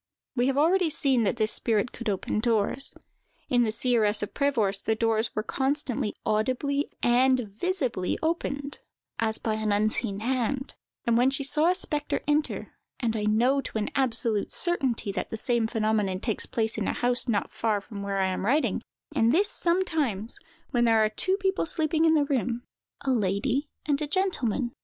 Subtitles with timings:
[0.35, 2.95] We have already seen that this spirit could open doors.
[3.49, 8.79] In the "Seeress of Prevorst," the doors were constantly audibly and visibly opened,
[9.19, 10.73] as by an unseen hand,
[11.05, 15.37] when she saw a spectre enter; and I know to an absolute certainty that the
[15.37, 18.81] same phenomenon takes place in a house not far from where I am writing;
[19.15, 20.39] and this, sometimes,
[20.71, 24.71] when there are two people sleeping in the room—a lady and gentleman.